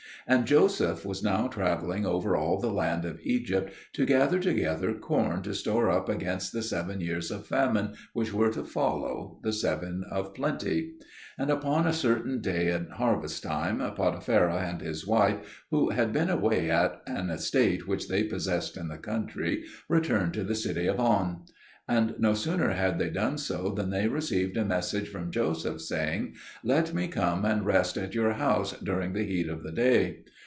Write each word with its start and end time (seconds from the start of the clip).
And 0.27 0.45
Joseph 0.45 1.03
was 1.03 1.23
now 1.23 1.47
travelling 1.47 2.05
over 2.05 2.35
all 2.37 2.59
the 2.61 2.71
land 2.71 3.03
of 3.05 3.19
Egypt 3.23 3.73
to 3.93 4.05
gather 4.05 4.39
together 4.39 4.93
corn 4.93 5.41
to 5.41 5.53
store 5.55 5.89
up 5.89 6.07
against 6.07 6.53
the 6.53 6.61
seven 6.61 7.01
years 7.01 7.31
of 7.31 7.47
famine 7.47 7.95
which 8.13 8.31
were 8.31 8.51
to 8.51 8.63
follow 8.63 9.39
the 9.41 9.51
seven 9.51 10.05
of 10.11 10.33
plenty. 10.35 10.91
And 11.39 11.49
upon 11.49 11.87
a 11.87 11.91
certain 11.91 12.39
day 12.39 12.71
in 12.71 12.85
harvest 12.91 13.41
time, 13.43 13.79
Potipherah 13.79 14.59
and 14.69 14.79
his 14.79 15.07
wife, 15.07 15.63
who 15.71 15.89
had 15.89 16.13
been 16.13 16.29
away 16.29 16.69
at 16.69 17.01
an 17.07 17.29
estate 17.31 17.87
which 17.87 18.07
they 18.07 18.23
possessed 18.23 18.77
in 18.77 18.89
the 18.89 18.99
country, 18.99 19.63
returned 19.89 20.35
to 20.35 20.43
the 20.43 20.55
city 20.55 20.85
of 20.85 20.97
On; 20.99 21.41
and 21.87 22.13
no 22.19 22.33
sooner 22.35 22.69
had 22.69 22.99
they 22.99 23.09
done 23.09 23.37
so 23.37 23.69
than 23.71 23.89
they 23.89 24.07
received 24.07 24.55
a 24.55 24.63
message 24.63 25.09
from 25.09 25.31
Joseph, 25.31 25.81
saying, 25.81 26.35
"Let 26.63 26.93
me 26.93 27.07
come 27.09 27.43
and 27.43 27.65
rest 27.65 27.97
at 27.97 28.13
your 28.15 28.33
house 28.33 28.79
during 28.79 29.11
the 29.11 29.23
heat 29.23 29.49
of 29.49 29.63
the 29.63 29.73
day." 29.73 30.19